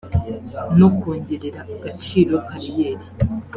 [0.77, 3.05] no kongerera agaciro kariyeri